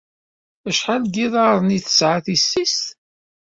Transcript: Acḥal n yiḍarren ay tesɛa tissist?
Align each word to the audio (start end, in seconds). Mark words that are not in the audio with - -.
Acḥal 0.69 1.01
n 1.05 1.11
yiḍarren 1.17 1.73
ay 1.75 1.81
tesɛa 1.81 2.19
tissist? 2.25 2.85